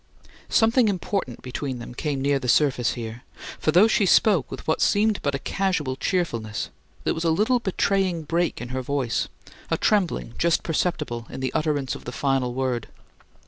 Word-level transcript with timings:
Something 0.49 0.87
important 0.87 1.43
between 1.43 1.77
them 1.77 1.93
came 1.93 2.21
near 2.23 2.39
the 2.39 2.47
surface 2.47 2.93
here, 2.93 3.21
for 3.59 3.71
though 3.71 3.87
she 3.87 4.07
spoke 4.07 4.49
with 4.49 4.67
what 4.67 4.81
seemed 4.81 5.21
but 5.21 5.35
a 5.35 5.37
casual 5.37 5.95
cheerfulness, 5.95 6.71
there 7.03 7.13
was 7.13 7.23
a 7.23 7.29
little 7.29 7.59
betraying 7.59 8.23
break 8.23 8.59
in 8.59 8.69
her 8.69 8.81
voice, 8.81 9.27
a 9.69 9.77
trembling 9.77 10.33
just 10.39 10.63
perceptible 10.63 11.27
in 11.29 11.39
the 11.39 11.53
utterance 11.53 11.93
of 11.93 12.05
the 12.05 12.11
final 12.11 12.55
word. 12.55 12.87